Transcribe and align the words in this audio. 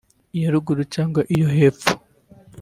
iya 0.37 0.49
ruguru 0.53 0.81
cyangwa 0.93 1.21
iy’epfo 1.33 1.91